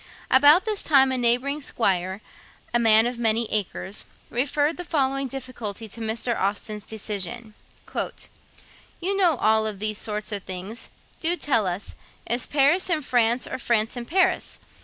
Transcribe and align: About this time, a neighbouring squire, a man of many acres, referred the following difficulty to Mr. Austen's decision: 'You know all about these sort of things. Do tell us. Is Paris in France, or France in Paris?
About 0.31 0.65
this 0.65 0.81
time, 0.81 1.11
a 1.11 1.15
neighbouring 1.19 1.61
squire, 1.61 2.21
a 2.73 2.79
man 2.79 3.05
of 3.05 3.19
many 3.19 3.45
acres, 3.51 4.03
referred 4.31 4.77
the 4.77 4.83
following 4.83 5.27
difficulty 5.27 5.87
to 5.89 6.01
Mr. 6.01 6.35
Austen's 6.35 6.83
decision: 6.85 7.53
'You 8.99 9.15
know 9.15 9.35
all 9.35 9.67
about 9.67 9.77
these 9.77 9.99
sort 9.99 10.31
of 10.31 10.41
things. 10.41 10.89
Do 11.19 11.35
tell 11.37 11.67
us. 11.67 11.93
Is 12.25 12.47
Paris 12.47 12.89
in 12.89 13.03
France, 13.03 13.45
or 13.45 13.59
France 13.59 13.95
in 13.95 14.05
Paris? 14.07 14.57